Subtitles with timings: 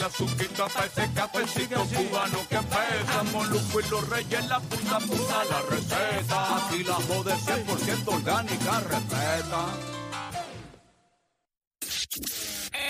[0.00, 5.44] El azuquita pa' ese cafecito cubano que pesa, moluco y los reyes, la punta punta
[5.44, 6.56] la receta.
[6.56, 9.66] Aquí la joda es 100% orgánica, respeta.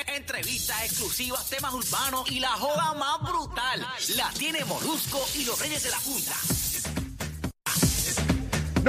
[0.07, 3.85] Entrevistas exclusivas, temas urbanos y la joda más brutal.
[4.15, 6.60] La tiene Molusco y los Reyes de la Punta.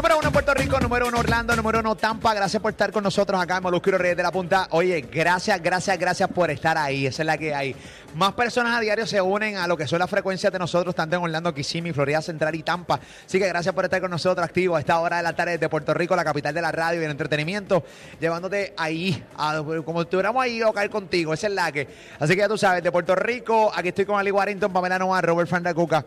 [0.01, 2.33] Número uno Puerto Rico, número uno Orlando, número uno Tampa.
[2.33, 4.65] Gracias por estar con nosotros acá en Molusco Reyes de la Punta.
[4.71, 7.05] Oye, gracias, gracias, gracias por estar ahí.
[7.05, 7.75] Esa es la que hay.
[8.15, 11.17] Más personas a diario se unen a lo que son las frecuencias de nosotros, tanto
[11.17, 12.99] en Orlando, Kissimmee, Florida Central y Tampa.
[13.27, 15.69] Así que gracias por estar con nosotros activos a esta hora de la tarde de
[15.69, 17.83] Puerto Rico, la capital de la radio y el entretenimiento,
[18.19, 21.31] llevándote ahí, a- como estuviéramos ahí a caer contigo.
[21.35, 21.87] Esa es la que.
[22.19, 25.21] Así que ya tú sabes, de Puerto Rico, aquí estoy con Ali Warrington, Pamela Noa,
[25.21, 26.03] Robert Fandacuca.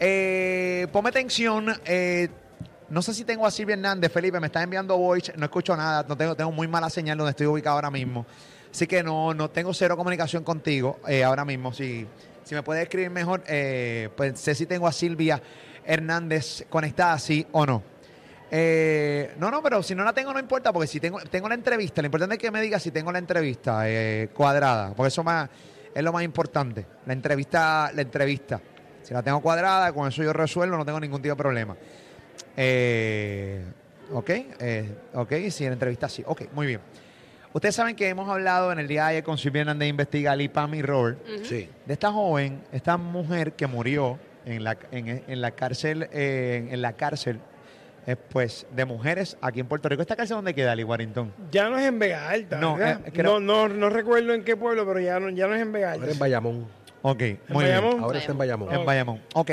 [0.00, 1.72] Eh, ponme atención.
[1.84, 2.28] eh,
[2.90, 6.04] no sé si tengo a Silvia Hernández, Felipe, me está enviando voice, no escucho nada,
[6.08, 8.26] no tengo, tengo muy mala señal donde estoy ubicado ahora mismo.
[8.70, 11.72] Así que no, no tengo cero comunicación contigo eh, ahora mismo.
[11.72, 12.06] Si,
[12.44, 15.42] si me puedes escribir mejor, eh, pues sé si tengo a Silvia
[15.84, 17.82] Hernández conectada, sí o no.
[18.50, 21.54] Eh, no, no, pero si no la tengo no importa, porque si tengo, tengo la
[21.54, 25.22] entrevista, lo importante es que me diga si tengo la entrevista eh, cuadrada, porque eso
[25.22, 25.48] más,
[25.94, 26.86] es lo más importante.
[27.04, 28.60] La entrevista, la entrevista.
[29.02, 31.76] Si la tengo cuadrada, con eso yo resuelvo, no tengo ningún tipo de problema.
[32.56, 33.62] Eh,
[34.12, 36.22] ok, eh, ok, sí, en la entrevista sí.
[36.26, 36.80] Ok, muy bien.
[37.52, 40.36] Ustedes saben que hemos hablado en el día de ayer con Silvia Hernández de Investiga,
[40.36, 41.68] y Pam y Robert, Sí.
[41.86, 46.82] de esta joven, esta mujer que murió en la, en, en la cárcel, eh, en
[46.82, 47.40] la cárcel,
[48.06, 50.02] eh, pues, de mujeres aquí en Puerto Rico.
[50.02, 51.32] ¿Esta cárcel dónde queda, Ali Warrington?
[51.50, 52.58] Ya no es en Vega Alta.
[52.58, 55.54] No, eh, creo- no, no, no recuerdo en qué pueblo, pero ya no, ya no
[55.54, 56.02] es en Vega Alta.
[56.04, 56.66] Ahora en Bayamón.
[57.02, 57.90] Ok, muy Bayamón?
[57.92, 58.02] bien.
[58.04, 58.74] Ahora está en Bayamón.
[58.74, 59.20] En Bayamón.
[59.34, 59.50] Ok.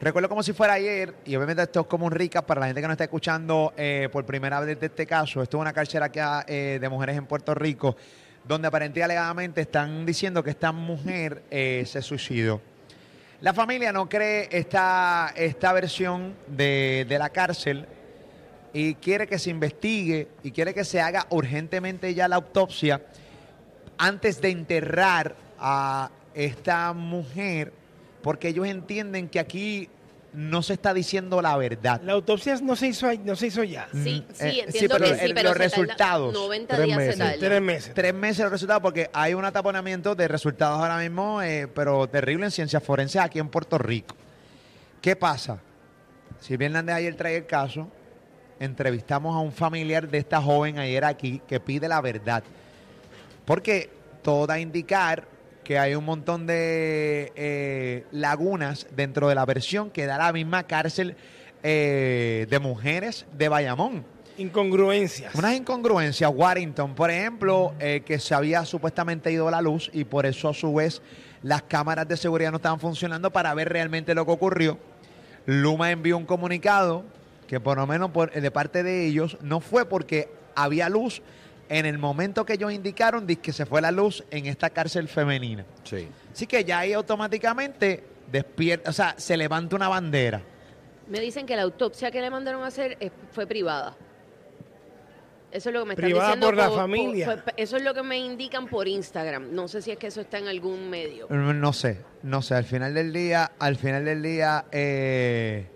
[0.00, 2.80] Recuerdo como si fuera ayer, y obviamente esto es como un recap para la gente
[2.80, 5.42] que nos está escuchando eh, por primera vez de este caso.
[5.42, 7.94] Esto es una cárcel acá eh, de mujeres en Puerto Rico,
[8.42, 12.62] donde aparentemente alegadamente están diciendo que esta mujer eh, se suicidó.
[13.42, 17.86] La familia no cree esta, esta versión de, de la cárcel
[18.72, 23.02] y quiere que se investigue y quiere que se haga urgentemente ya la autopsia
[23.98, 27.74] antes de enterrar a esta mujer,
[28.22, 29.88] porque ellos entienden que aquí
[30.32, 32.00] no se está diciendo la verdad.
[32.04, 33.88] La autopsia no se hizo, ahí- no se hizo ya.
[33.92, 36.32] Sí, Mm, sí, eh, entiendo sí, pero que el- sí, pero los resultados.
[36.32, 37.14] 90 Tres días meses.
[37.14, 37.38] se tarda.
[37.38, 37.94] Tres meses.
[37.94, 42.44] Tres meses los resultados, porque hay un ataponamiento de resultados ahora mismo, eh, pero terrible
[42.44, 44.14] en ciencias forenses aquí en Puerto Rico.
[45.00, 45.58] ¿Qué pasa?
[46.38, 47.88] Silvia Hernández ayer trae el caso,
[48.60, 52.44] entrevistamos a un familiar de esta joven ayer aquí que pide la verdad.
[53.44, 53.90] Porque
[54.22, 55.26] todo da a indicar
[55.70, 60.64] que hay un montón de eh, lagunas dentro de la versión que da la misma
[60.64, 61.14] cárcel
[61.62, 64.04] eh, de mujeres de Bayamón.
[64.36, 65.32] Incongruencias.
[65.36, 70.26] Unas incongruencias, Warrington, por ejemplo, eh, que se había supuestamente ido la luz y por
[70.26, 71.02] eso a su vez
[71.44, 74.76] las cámaras de seguridad no estaban funcionando para ver realmente lo que ocurrió.
[75.46, 77.04] Luma envió un comunicado
[77.46, 81.22] que por lo menos por- de parte de ellos no fue porque había luz
[81.70, 85.08] en el momento que ellos indicaron dice que se fue la luz en esta cárcel
[85.08, 85.64] femenina.
[85.84, 86.08] Sí.
[86.32, 90.42] Así que ya ahí automáticamente despierta, o sea, se levanta una bandera.
[91.08, 92.98] Me dicen que la autopsia que le mandaron a hacer
[93.32, 93.96] fue privada.
[95.52, 96.46] Eso es lo que me están Privada diciendo.
[96.46, 97.44] por la familia.
[97.56, 99.52] eso es lo que me indican por Instagram.
[99.52, 101.28] No sé si es que eso está en algún medio.
[101.28, 105.66] No sé, no sé, al final del día, al final del día, eh...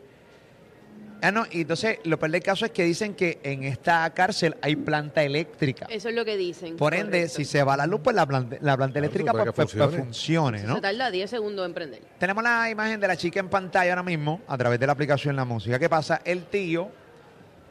[1.25, 4.57] Ah, no, y entonces lo peor del caso es que dicen que en esta cárcel
[4.61, 5.87] hay planta eléctrica.
[5.89, 6.77] Eso es lo que dicen.
[6.77, 7.37] Por ende, correcto.
[7.37, 9.79] si se va la luz, pues la planta, la planta Claro, eléctrica para pues, que
[9.79, 10.63] pues, pues, funcione.
[10.65, 10.75] ¿no?
[10.77, 12.03] Se tarda 10 segundos en prender.
[12.19, 15.35] Tenemos la imagen de la chica en pantalla ahora mismo a través de la aplicación
[15.35, 15.79] La Música.
[15.79, 16.21] ¿Qué pasa?
[16.25, 16.91] El tío,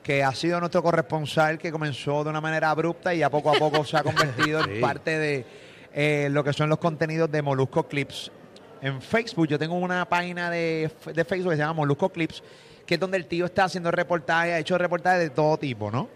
[0.02, 3.60] que ha sido nuestro corresponsal, que comenzó de una manera abrupta y ya poco a
[3.60, 5.46] poco se ha convertido en parte de
[5.94, 8.32] eh, lo que son los contenidos de Molusco Clips.
[8.82, 9.48] en Facebook.
[9.48, 12.42] Yo tengo una página de, de Facebook que se llama Molusco Clips,
[12.85, 16.09] que es donde el tío está haciendo reportajes, ha hecho reportajes de todo tipo, ¿no?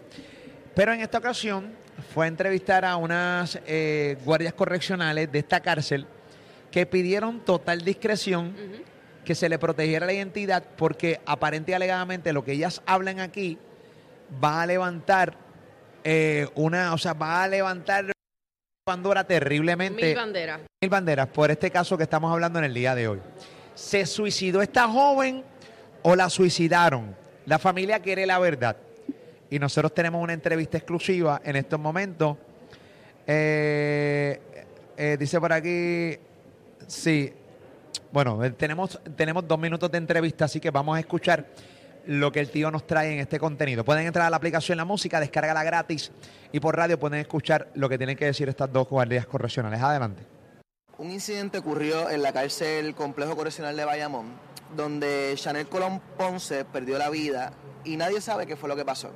[0.74, 1.72] Pero en esta ocasión
[2.14, 6.06] fue a entrevistar a unas eh, guardias correccionales de esta cárcel
[6.70, 8.54] que pidieron total discreción,
[9.24, 13.58] que se le protegiera la identidad, porque aparente y alegadamente lo que ellas hablan aquí
[14.42, 15.36] va a levantar
[16.04, 18.12] eh, una, o sea, va a levantar
[18.88, 20.06] Pandora terriblemente.
[20.06, 20.60] Mil banderas.
[20.80, 23.20] Mil banderas por este caso que estamos hablando en el día de hoy.
[23.74, 25.44] ¿Se suicidó esta joven
[26.08, 27.14] o la suicidaron?
[27.44, 28.78] La familia quiere la verdad.
[29.50, 32.38] Y nosotros tenemos una entrevista exclusiva en estos momentos.
[33.26, 34.40] Eh,
[34.96, 36.16] eh, dice por aquí,
[36.86, 37.30] sí.
[38.10, 41.46] Bueno, eh, tenemos, tenemos dos minutos de entrevista, así que vamos a escuchar
[42.06, 43.84] lo que el tío nos trae en este contenido.
[43.84, 46.10] Pueden entrar a la aplicación La Música, descárgala gratis
[46.52, 49.82] y por radio pueden escuchar lo que tienen que decir estas dos guardias correccionales.
[49.82, 50.22] Adelante.
[50.96, 54.32] Un incidente ocurrió en la cárcel Complejo Correccional de Bayamón,
[54.76, 57.52] donde Chanel Colón Ponce perdió la vida
[57.84, 59.10] y nadie sabe qué fue lo que pasó.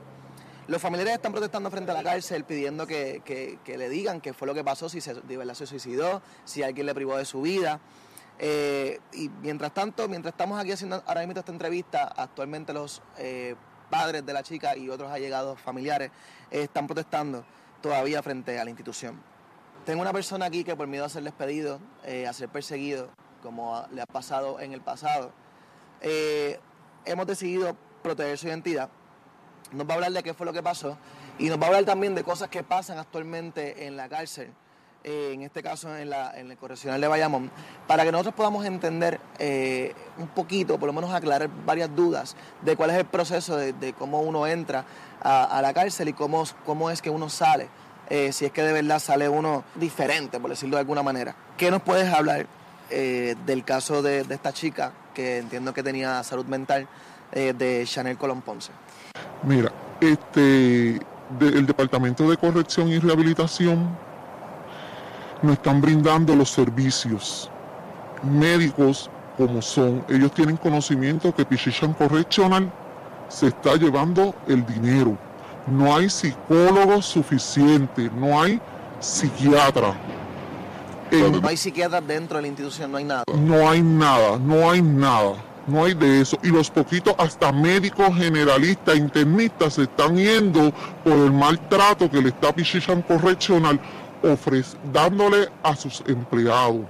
[0.68, 4.46] Los familiares están protestando frente a la cárcel pidiendo que, que- le digan qué fue
[4.46, 7.42] lo que pasó, si se, de verdad se suicidó, si alguien le privó de su
[7.42, 7.80] vida.
[8.38, 13.54] Eh, y mientras tanto, mientras estamos aquí haciendo ahora mismo esta entrevista, actualmente los eh,
[13.90, 16.10] padres de la chica y otros allegados familiares
[16.50, 17.44] eh, están protestando
[17.80, 19.20] todavía frente a la institución.
[19.84, 21.80] Tengo una persona aquí que por miedo a ser despedido,
[22.28, 23.08] a ser perseguido,
[23.42, 25.32] como le ha pasado en el pasado,
[26.00, 26.58] eh,
[27.04, 28.88] hemos decidido proteger su identidad.
[29.72, 30.96] Nos va a hablar de qué fue lo que pasó
[31.38, 34.50] y nos va a hablar también de cosas que pasan actualmente en la cárcel,
[35.02, 37.50] eh, en este caso en, la, el correccional de Bayamón,
[37.86, 42.76] para que nosotros podamos entender eh, un poquito, por lo menos aclarar varias dudas de
[42.76, 44.84] cuál es el proceso de, cómo uno entra
[45.22, 47.68] a, la cárcel y cómo, cómo es que uno sale,
[48.30, 51.34] si es que de verdad sale uno diferente, por decirlo de alguna manera.
[51.56, 52.46] ¿Qué nos puedes hablar
[52.92, 56.86] eh, del caso de, esta chica que entiendo que tenía salud mental
[57.32, 58.70] eh, de Chanel Colón Ponce?
[59.42, 61.00] Mira, este,
[61.40, 63.88] el Departamento de Corrección y Rehabilitación
[65.42, 67.50] nos están brindando los servicios
[68.22, 70.04] médicos como son.
[70.08, 72.70] Ellos tienen conocimiento que Pichichan Correctional
[73.28, 75.16] se está llevando el dinero.
[75.66, 78.60] No hay psicólogos suficientes, no hay
[79.00, 79.94] psiquiatra.
[81.12, 83.24] En- No hay psiquiatras dentro de la institución, no hay nada.
[83.36, 85.34] no hay nada, no hay nada,
[85.66, 86.38] no hay de eso.
[86.42, 90.72] Y los poquitos, hasta médicos generalistas, internistas, se están yendo
[91.04, 93.78] por el maltrato que le está Pichichan Correctional
[94.22, 96.80] ofrec- dándole a sus empleados.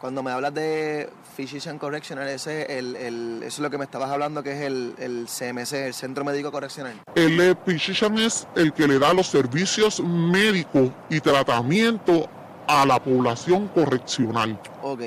[0.00, 3.84] Cuando me hablas de Physician Correctional, ese es el, el- eso es lo que me
[3.84, 6.94] estabas hablando, que es el, el CMC, el Centro Médico Correccional.
[7.14, 12.28] El Physician es el que le da los servicios médicos y tratamiento
[12.66, 14.58] a la población correccional.
[14.82, 15.02] Ok,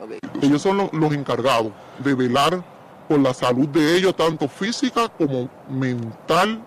[0.00, 0.12] ok.
[0.42, 2.62] Ellos son los, los encargados de velar
[3.08, 6.62] por la salud de ellos, tanto física como mentalmente.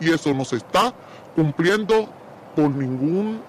[0.00, 0.92] Y eso no se está
[1.34, 2.08] cumpliendo
[2.54, 3.40] por ningún,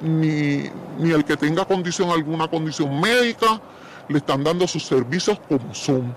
[0.00, 3.60] ni, ni el que tenga condición, alguna condición médica,
[4.08, 6.14] le están dando sus servicios como son.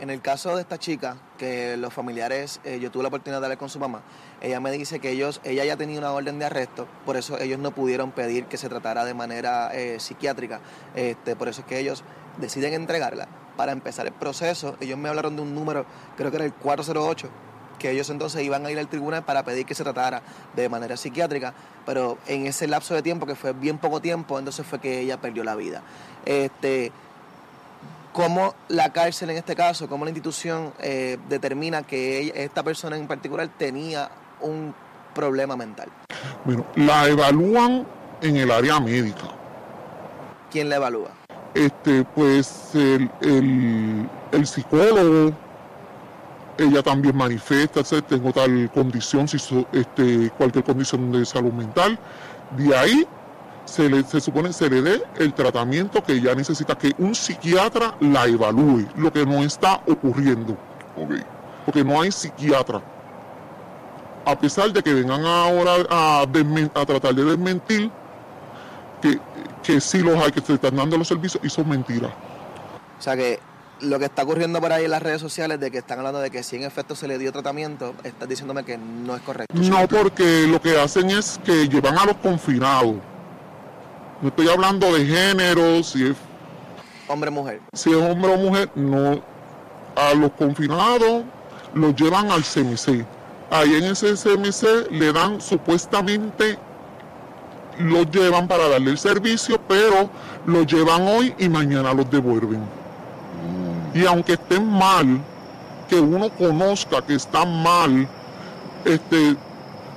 [0.00, 3.46] En el caso de esta chica, que los familiares, eh, yo tuve la oportunidad de
[3.46, 4.00] hablar con su mamá,
[4.40, 7.58] ella me dice que ellos, ella ya tenía una orden de arresto, por eso ellos
[7.58, 10.60] no pudieron pedir que se tratara de manera eh, psiquiátrica,
[10.94, 12.02] este, por eso es que ellos
[12.38, 13.28] deciden entregarla.
[13.58, 15.84] Para empezar el proceso, ellos me hablaron de un número,
[16.16, 17.28] creo que era el 408,
[17.78, 20.22] que ellos entonces iban a ir al tribunal para pedir que se tratara
[20.56, 21.52] de manera psiquiátrica,
[21.84, 25.20] pero en ese lapso de tiempo, que fue bien poco tiempo, entonces fue que ella
[25.20, 25.82] perdió la vida.
[26.24, 26.90] Este,
[28.12, 33.06] cómo la cárcel en este caso, cómo la institución eh, determina que esta persona en
[33.06, 34.74] particular tenía un
[35.14, 35.88] problema mental.
[36.44, 37.86] Bueno, la evalúan
[38.22, 39.28] en el área médica.
[40.50, 41.10] ¿Quién la evalúa?
[41.54, 45.32] Este, pues el, el- el psicólogo,
[46.58, 51.98] ella también manifiesta, "Sé, tengo tal condición, si so- este, cualquier condición de salud mental.
[52.56, 53.06] De ahí
[53.70, 57.94] se, le, se supone se le dé el tratamiento que ella necesita, que un psiquiatra
[58.00, 60.56] la evalúe, lo que no está ocurriendo,
[61.64, 62.82] porque no hay psiquiatra.
[64.26, 67.90] A pesar de que vengan ahora a, desmen- a tratar de desmentir
[69.00, 69.18] que,
[69.62, 72.10] que sí los hay, que se están dando los servicios, y son mentiras.
[72.98, 73.38] O sea que
[73.80, 76.30] lo que está ocurriendo por ahí en las redes sociales de que están hablando de
[76.30, 79.54] que si en efecto se le dio tratamiento, estás diciéndome que no es correcto.
[79.56, 82.96] No, porque lo que hacen es que llevan a los confinados.
[84.22, 86.16] No estoy hablando de género, si es,
[87.08, 87.60] Hombre-mujer.
[87.72, 89.20] si es hombre o mujer, no.
[89.96, 91.24] A los confinados
[91.74, 93.04] los llevan al CMC.
[93.50, 96.58] Ahí en ese CMC le dan supuestamente
[97.78, 100.10] los llevan para darle el servicio, pero
[100.46, 102.62] los llevan hoy y mañana los devuelven.
[103.94, 105.20] Y aunque estén mal,
[105.88, 108.06] que uno conozca que están mal,
[108.84, 109.34] este,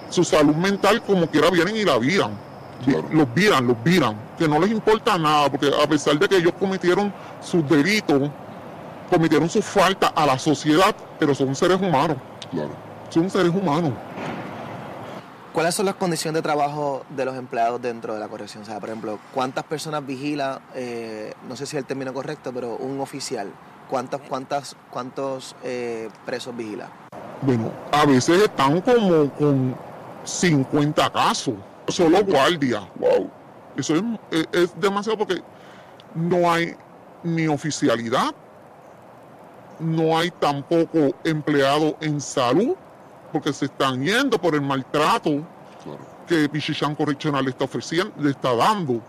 [0.09, 1.97] su salud mental como quiera vienen y la
[3.11, 4.15] Los viran, los viran.
[4.37, 8.29] Que no les importa nada, porque a pesar de que ellos cometieron sus delitos,
[9.09, 12.17] cometieron sus faltas a la sociedad, pero son seres humanos.
[13.09, 13.93] Son seres humanos.
[15.53, 18.63] ¿Cuáles son las condiciones de trabajo de los empleados dentro de la corrección?
[18.63, 22.51] O sea, por ejemplo, ¿cuántas personas vigila, eh, no sé si es el término correcto,
[22.51, 23.51] pero un oficial?
[23.87, 26.89] ¿Cuántas, cuántas, ¿Cuántos eh, presos vigila?
[27.43, 29.75] Bueno, a veces están como con
[30.23, 31.53] 50 casos,
[31.87, 32.87] solo guardia.
[32.95, 33.29] Wow.
[33.77, 35.41] Eso es, es- es demasiado porque
[36.15, 36.75] no hay
[37.23, 38.33] ni oficialidad,
[39.79, 42.75] no hay tampoco empleados en salud,
[43.31, 45.41] porque se están yendo por el maltrato
[46.27, 49.01] que Pichichán Correccional le está ofreciendo, le está dando.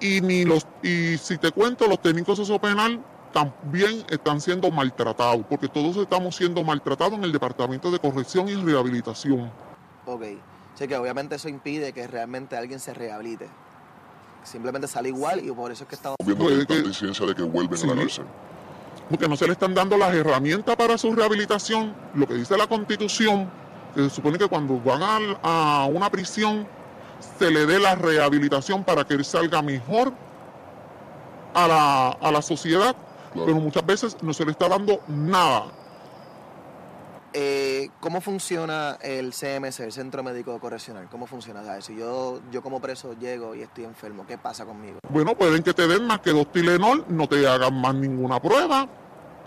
[0.00, 3.00] Y ni los, y si te cuento, los técnicos sociopenal
[3.32, 8.54] también están siendo maltratados, porque todos estamos siendo maltratados en el departamento de corrección y
[8.54, 9.50] rehabilitación.
[10.06, 10.22] Ok.
[10.78, 13.48] Sé que obviamente eso impide que realmente alguien se rehabilite.
[14.44, 16.16] Simplemente sale igual y por eso es que estamos...
[16.24, 17.76] Puede que- de que vuelven
[18.08, 18.22] Sí.
[19.10, 21.96] porque no se le están dando las herramientas para su rehabilitación.
[22.14, 23.50] Lo que dice la constitución,
[23.92, 26.64] que se supone que cuando van a, una prisión
[27.40, 30.12] se le dé la rehabilitación para que él salga mejor
[31.54, 32.94] a la, a la sociedad,
[33.34, 35.72] pero muchas veces no se le está dando nada.
[37.34, 41.08] Eh, ¿Cómo funciona el CMC, el Centro Médico Correccional?
[41.10, 41.62] ¿Cómo funciona?
[41.62, 44.98] Sea, si yo, yo como preso llego y estoy enfermo, ¿qué pasa conmigo?
[45.10, 48.88] Bueno, pueden que te den más que dos Tilenol, no te hagan más ninguna prueba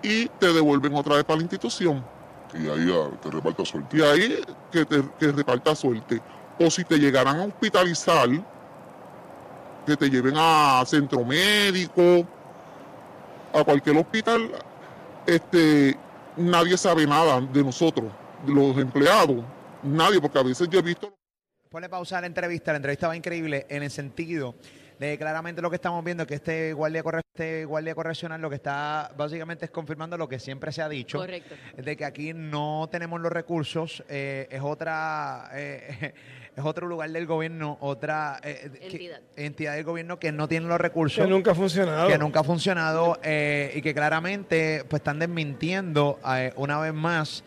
[0.03, 2.03] y te devuelven otra vez para la institución.
[2.53, 3.97] Y ahí ah, te reparta suerte.
[3.97, 6.21] Y ahí que te que reparta suerte.
[6.59, 8.29] O si te llegaran a hospitalizar,
[9.85, 12.25] que te lleven a centro médico,
[13.53, 14.51] a cualquier hospital,
[15.25, 15.97] este,
[16.41, 18.11] nadie sabe nada de nosotros,
[18.45, 19.37] de los empleados,
[19.83, 21.13] nadie, porque a veces yo he visto
[21.71, 22.73] Ponle pausa a la entrevista.
[22.73, 24.55] La entrevista va increíble en el sentido
[25.17, 28.55] claramente lo que estamos viendo es que este guardia, corre- este guardia correccional lo que
[28.57, 31.17] está básicamente es confirmando lo que siempre se ha dicho.
[31.17, 31.55] Correcto.
[31.77, 34.03] De que aquí no tenemos los recursos.
[34.09, 35.49] eh, es otra.
[35.53, 36.13] eh,
[36.55, 39.19] es otro lugar del gobierno, otra eh, que- Entidad.
[39.37, 41.23] entidad del gobierno que no tiene los recursos.
[41.25, 42.07] Que nunca ha funcionado.
[42.09, 47.43] Que nunca ha funcionado eh, y que claramente pues están desmintiendo eh, una vez más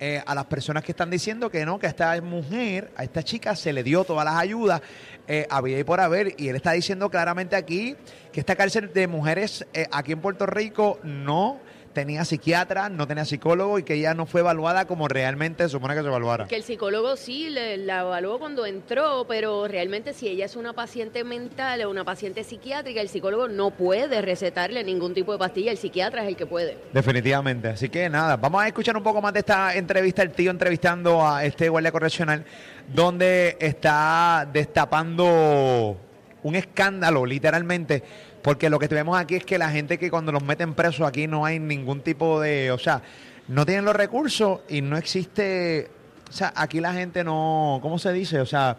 [0.00, 3.22] eh, a las personas que están diciendo que no, que a esta mujer, a esta
[3.22, 4.82] chica se le dio todas las ayudas,
[5.28, 7.94] eh, había y por haber, y él está diciendo claramente aquí
[8.32, 11.60] que esta cárcel de mujeres eh, aquí en Puerto Rico no
[11.94, 15.94] tenía psiquiatra, no tenía psicólogo y que ella no fue evaluada como realmente se supone
[15.94, 16.46] que se evaluara.
[16.46, 20.72] Que el psicólogo sí le- la evaluó cuando entró, pero realmente si ella es una
[20.74, 25.70] paciente mental o una paciente psiquiátrica, el psicólogo no puede recetarle ningún tipo de pastilla,
[25.70, 26.76] el psiquiatra es el que puede.
[26.92, 27.68] Definitivamente.
[27.68, 31.26] Así que nada, vamos a escuchar un poco más de esta entrevista, el tío entrevistando
[31.26, 32.44] a este guardia correccional,
[32.92, 35.96] donde está destapando
[36.42, 38.02] un escándalo, literalmente,
[38.44, 41.26] porque lo que tenemos aquí es que la gente que cuando los meten presos aquí
[41.26, 43.00] no hay ningún tipo de, o sea,
[43.48, 45.88] no tienen los recursos y no existe,
[46.28, 48.38] o sea, aquí la gente no, ¿cómo se dice?
[48.40, 48.76] O sea...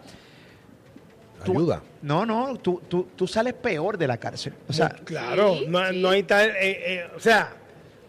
[1.44, 1.82] tú- Ayuda.
[2.02, 4.52] No, no, tú, tú, tú sales peor de la cárcel.
[4.68, 6.50] O sea, Claro, no, no hay tal.
[6.50, 7.52] eh, eh, o sea,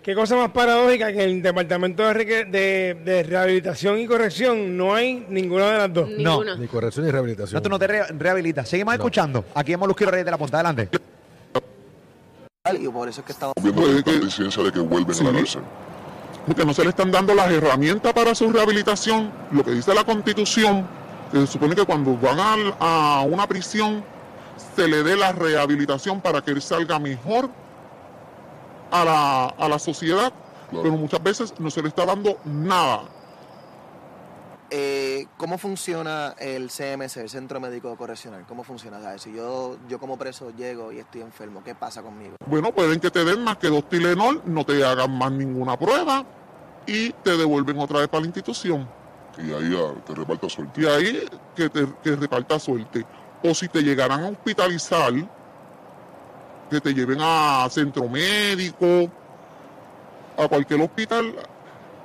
[0.04, 4.78] qué cosa más paradójica que en el departamento de, reque- de- de rehabilitación y corrección
[4.78, 6.10] no hay ninguna de las dos.
[6.20, 6.44] No.
[6.58, 7.56] Ni corrección ni rehabilitación.
[7.58, 8.70] No, tú no te re- rehabilitas.
[8.70, 9.46] Seguimos escuchando.
[9.56, 10.58] Aquí en Molusquero Reyes de la Punta.
[10.60, 10.90] Adelante.
[12.76, 13.54] Y por eso es que estamos...
[13.62, 15.62] Viendo la incidencia de que vuelven a la cárcel.
[16.46, 19.32] porque no se le están dando las herramientas para su rehabilitación.
[19.52, 20.88] Lo que dice la constitución,
[21.32, 24.04] que se supone que cuando van a una prisión
[24.76, 27.50] se le dé la rehabilitación para que él salga mejor
[28.92, 30.32] a la, a la sociedad,
[30.72, 33.04] pero muchas veces no se le está dando nada.
[34.70, 38.46] Eh, ¿Cómo funciona el CMC, el Centro Médico Correccional?
[38.48, 39.00] ¿Cómo funciona?
[39.00, 42.36] Sea, si yo, yo como preso llego y estoy enfermo, ¿qué pasa conmigo?
[42.46, 46.26] Bueno, pueden que te den más que dos Tilenol, no te hagan más ninguna prueba
[46.86, 48.88] y te devuelven otra vez para la institución.
[49.38, 50.82] Y ahí ah, te reparta suerte.
[50.82, 53.06] Y ahí que te que reparta suerte.
[53.44, 55.14] O si te llegaran a hospitalizar,
[56.70, 59.10] que te lleven a centro médico,
[60.38, 61.36] a cualquier hospital,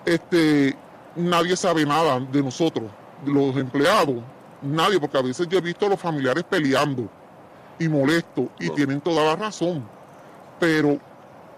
[0.05, 0.77] este,
[1.17, 2.91] nadie sabe nada de nosotros,
[3.25, 4.17] de los empleados,
[4.63, 7.09] nadie, porque a veces yo he visto a los familiares peleando
[7.79, 9.85] y molestos y tienen toda la razón,
[10.61, 10.99] pero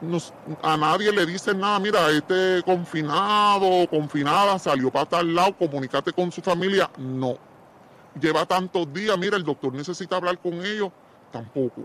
[0.01, 0.33] nos-
[0.63, 6.13] a nadie le dicen nada, mira, este confinado o confinada salió para tal lado, comunícate
[6.13, 7.37] con su familia, no.
[8.21, 10.91] lleva tantos días, mira, el doctor necesita hablar con ellos,
[11.33, 11.83] tampoco.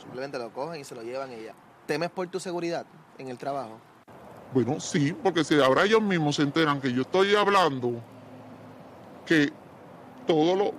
[0.00, 1.52] Simplemente lo cogen y se lo llevan ya.
[1.86, 2.86] ¿Temes por tu seguridad
[3.18, 3.78] en el trabajo?
[4.52, 8.00] Bueno, sí, porque si ahora ellos mismos se enteran que yo estoy hablando,
[9.26, 9.52] que
[10.26, 10.74] todo lo...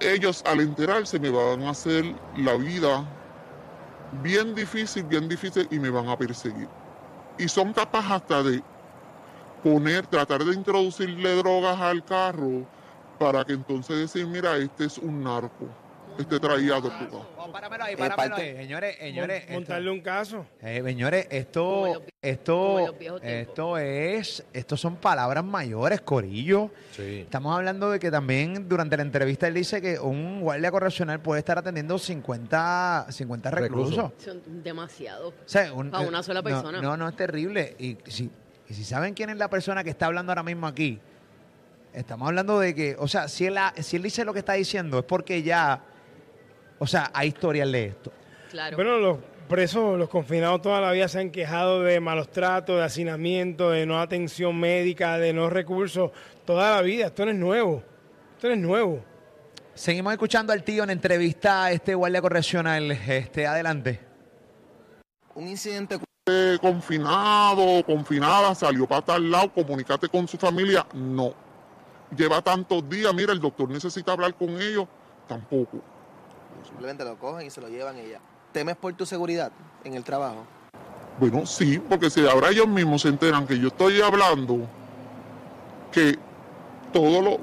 [0.00, 3.04] Ellos al enterarse me van a hacer la vida
[4.22, 6.68] bien difícil, bien difícil y me van a perseguir.
[7.36, 8.62] Y son capaces hasta de
[9.62, 12.66] poner, tratar de introducirle drogas al carro
[13.18, 15.66] para que entonces decir, mira, este es un narco,
[16.18, 17.08] este traía droga.
[17.36, 18.56] Oh, páramelo ahí, páramelo ahí.
[18.56, 19.40] Señores, señores.
[19.42, 20.46] esto- Montarle un caso.
[20.60, 26.70] Eh, señores, esto, esto, esto es, esto son palabras mayores, Corillo.
[26.98, 31.38] Estamos hablando de que también durante la entrevista él dice que un guardia correccional puede
[31.40, 34.12] estar atendiendo 50, 50 reclusos.
[34.18, 35.28] Son demasiado.
[35.28, 36.82] O sea, un- Para una sola no, persona.
[36.82, 37.76] No, no, es terrible.
[37.78, 38.30] Y si,
[38.68, 40.98] y si saben quién es la persona que está hablando ahora mismo aquí,
[41.92, 44.98] estamos hablando de que, o sea, si él, si él dice lo que está diciendo
[44.98, 45.80] es porque ya,
[46.78, 48.12] o sea, hay historial de esto.
[48.50, 48.76] Claro.
[48.76, 49.18] Bueno, los
[49.48, 53.86] presos, los confinados toda la vida se han quejado de malos tratos, de hacinamiento, de
[53.86, 56.12] no atención médica, de no recursos,
[56.44, 57.06] toda la vida.
[57.06, 57.82] Esto no es nuevo.
[58.36, 59.04] Esto no es nuevo.
[59.74, 62.90] Seguimos escuchando al tío en entrevista a este guardia correccional.
[62.90, 64.00] Este, adelante.
[65.34, 65.98] Un incidente
[66.60, 71.32] confinado, confinada, salió para tal lado, comunícate con su familia, no.
[72.14, 74.86] Lleva tantos días, mira, el doctor necesita hablar con ellos,
[75.26, 75.82] tampoco.
[76.66, 78.20] Simplemente lo cogen y se lo llevan ya.
[78.52, 79.52] ¿Temes por tu seguridad
[79.84, 80.44] en el trabajo?
[81.18, 84.60] Bueno, sí, porque si ahora ellos mismos se enteran que yo estoy hablando,
[85.92, 86.18] que
[86.92, 87.38] todo lo...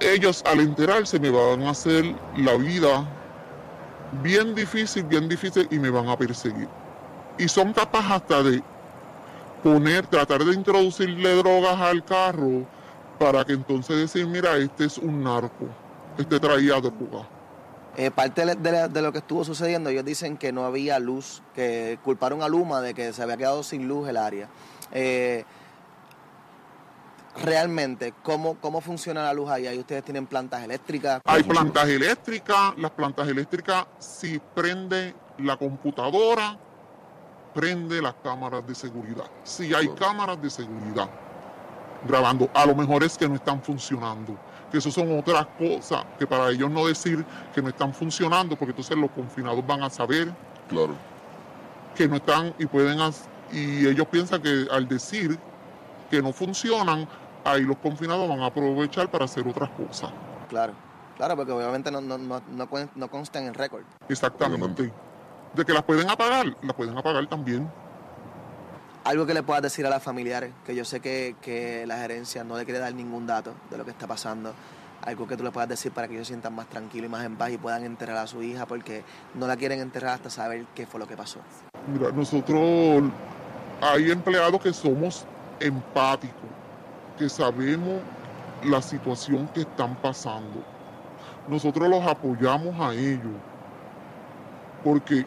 [0.00, 3.06] Ellos al enterarse me van a hacer la vida
[4.22, 6.68] bien difícil, bien difícil y me van a perseguir.
[7.38, 8.62] Y son capaces hasta de
[9.62, 12.66] poner, tratar de introducirle drogas al carro
[13.18, 15.66] para que entonces decir, mira, este es un narco,
[16.18, 17.28] este traía droga.
[17.96, 21.42] Eh, parte de, de- de lo que estuvo sucediendo, ellos dicen que no había luz,
[21.54, 24.48] que culparon a Luma de que se había quedado sin luz el área.
[24.92, 25.44] Eh,
[27.42, 29.66] realmente, ¿cómo, ¿cómo funciona la luz ahí?
[29.66, 31.20] Ahí ustedes tienen plantas eléctricas.
[31.24, 36.58] Hay plantas eléctricas, las plantas eléctricas, si prende la computadora,
[37.54, 39.24] prende las cámaras de seguridad.
[39.42, 41.08] Si hay cámaras de seguridad
[42.06, 44.36] grabando, a lo mejor es que no están funcionando.
[44.70, 47.24] Que eso son otras cosas que para ellos no decir
[47.54, 50.32] que no están funcionando, porque entonces los confinados van a saber
[50.68, 50.94] Claro.
[51.94, 52.98] que no están y pueden
[53.52, 55.38] y ellos piensan que al decir
[56.10, 57.08] que no funcionan,
[57.44, 60.10] ahí los confinados van a aprovechar para hacer otras cosas.
[60.48, 60.72] Claro,
[61.16, 63.82] claro, porque obviamente no, no, no, no, no constan en récord.
[64.08, 64.92] Exactamente.
[65.54, 67.70] De que las pueden apagar, las pueden apagar también.
[69.06, 72.42] Algo que le puedas decir a las familiares, que yo sé que, que la gerencia
[72.42, 74.52] no le quiere dar ningún dato de lo que está pasando.
[75.02, 77.36] Algo que tú le puedas decir para que ellos sientan más tranquilos y más en
[77.36, 80.86] paz y puedan enterrar a su hija porque no la quieren enterrar hasta saber qué
[80.86, 81.38] fue lo que pasó.
[81.86, 83.04] Mira, nosotros
[83.80, 85.24] hay empleados que somos
[85.60, 86.50] empáticos,
[87.16, 88.00] que sabemos
[88.64, 90.64] la situación que están pasando.
[91.46, 93.36] Nosotros los apoyamos a ellos,
[94.82, 95.24] porque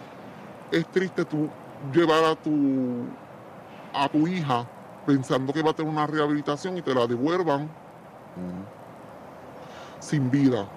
[0.70, 1.48] es triste tú
[1.94, 3.06] llevar a tu
[3.94, 4.66] a tu hija
[5.06, 7.70] pensando que va a tener una rehabilitación y te la devuelvan
[10.00, 10.68] sin vida.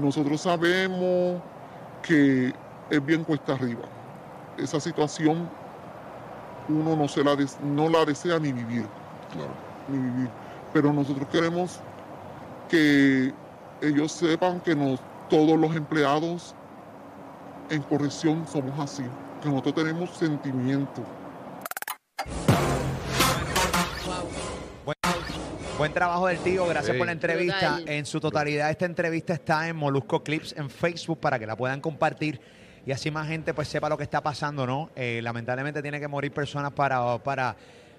[0.00, 1.40] Nosotros sabemos
[2.02, 2.54] que
[2.90, 3.82] es bien cuesta arriba.
[4.56, 5.48] Esa situación
[6.68, 8.86] uno no, se la des- no la desea ni vivir.
[9.88, 10.30] Ni vivir.
[10.72, 11.80] Pero nosotros queremos
[12.68, 13.34] que
[13.82, 16.54] ellos sepan que nos, todos los empleados
[17.68, 19.04] en corrección somos así,
[19.42, 21.04] que nosotros tenemos sentimientos.
[25.82, 26.96] Buen trabajo del tío, gracias Sí.
[26.98, 27.78] por la entrevista.
[27.78, 27.88] Total.
[27.88, 31.80] En su totalidad, esta entrevista está en Molusco Clips en Facebook para que la puedan
[31.80, 32.40] compartir
[32.86, 34.90] y así más gente pues sepa lo que está pasando, ¿no?
[34.94, 37.56] Eh, lamentablemente tiene que morir personas para, para,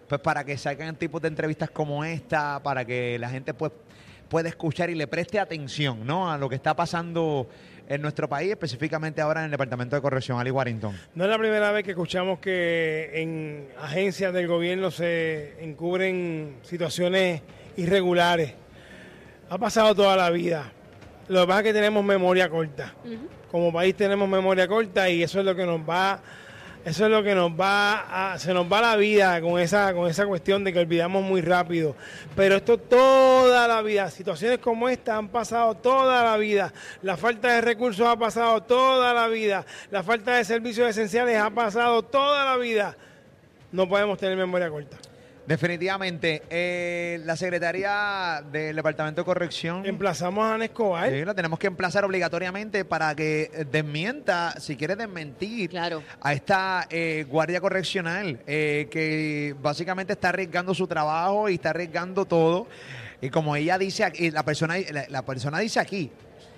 [0.07, 3.73] pues, para que salgan tipos de entrevistas como esta, para que la gente pues
[4.29, 6.31] pueda escuchar y le preste atención, ¿no?
[6.31, 7.49] A lo que está pasando
[7.89, 10.97] en nuestro país, específicamente ahora en el Departamento de Corrección, Ali Warrington.
[11.15, 17.41] No es la primera vez que escuchamos que en agencias del gobierno se encubren situaciones
[17.77, 18.53] irregulares.
[19.49, 20.71] Ha pasado toda la vida.
[21.27, 22.93] Lo que pasa es que tenemos memoria corta.
[23.51, 26.19] Como país tenemos memoria corta y eso es lo que nos va,
[26.85, 30.09] eso es lo que nos va a, se nos va la vida con esa, con
[30.09, 31.95] esa cuestión de que olvidamos muy rápido.
[32.35, 36.73] Pero esto toda la vida, situaciones como esta han pasado toda la vida.
[37.01, 39.65] La falta de recursos ha pasado toda la vida.
[39.91, 42.97] La falta de servicios esenciales ha pasado toda la vida.
[43.71, 44.97] No podemos tener memoria corta.
[45.45, 46.41] Definitivamente.
[46.49, 49.85] eh, la secretaria del Departamento de Corrección.
[49.85, 51.09] Emplazamos a Ana Escobar.
[51.09, 55.71] Sí, la tenemos que emplazar obligatoriamente para que desmienta, si quiere desmentir
[56.21, 62.25] a esta eh, guardia correccional eh, que básicamente está arriesgando su trabajo y está arriesgando
[62.25, 62.67] todo.
[63.21, 66.11] Y como ella dice, aquí- la persona, la, la persona dice aquí,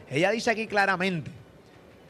[0.10, 1.32] ella dice aquí claramente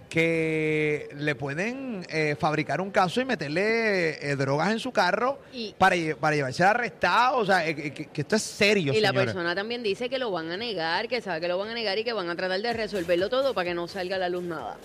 [0.09, 5.73] que le pueden eh, fabricar un caso y meterle eh, drogas en su carro Y-
[5.77, 7.37] para, para llevarse arrestado.
[7.37, 10.51] O sea, eh, que, esto es serio, Y la persona también dice que lo van
[10.51, 12.73] a negar, que sabe que lo van a negar y que van a tratar de
[12.73, 14.77] resolverlo todo para que no salga a la luz nada.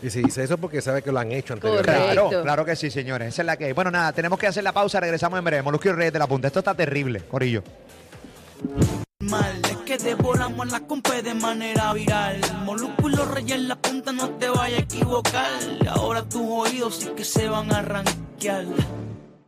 [0.00, 1.92] Y si dice eso es porque sabe que lo han hecho anteriormente.
[2.12, 3.28] Claro, claro que sí, señores.
[3.34, 3.72] Esa es la que hay.
[3.72, 5.00] Bueno, nada, tenemos que hacer la pausa.
[5.00, 5.62] Regresamos en breve.
[5.62, 6.46] Molusco y Reyes de la Punta.
[6.46, 7.64] Esto está terrible, Corillo.
[9.20, 12.40] Mal Es que devoramos la compa de manera viral.
[12.64, 15.60] Molusco y los reyes en la punta no te vayas a equivocar.
[15.88, 18.66] Ahora tus oídos sí que se van a arranquear